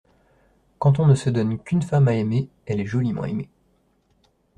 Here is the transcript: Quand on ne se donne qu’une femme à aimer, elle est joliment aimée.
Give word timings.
Quand 0.79 0.97
on 0.99 1.05
ne 1.05 1.13
se 1.13 1.29
donne 1.29 1.59
qu’une 1.59 1.83
femme 1.83 2.07
à 2.07 2.15
aimer, 2.15 2.49
elle 2.65 2.79
est 2.79 2.87
joliment 2.87 3.23
aimée. 3.23 3.51